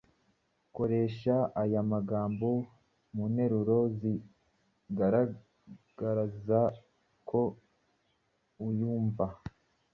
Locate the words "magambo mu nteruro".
1.91-3.77